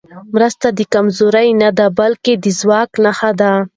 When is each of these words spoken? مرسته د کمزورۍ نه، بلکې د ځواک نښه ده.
مرسته 0.33 0.67
د 0.77 0.79
کمزورۍ 0.93 1.47
نه، 1.61 1.69
بلکې 1.99 2.33
د 2.43 2.45
ځواک 2.59 2.89
نښه 3.03 3.31
ده. 3.39 3.51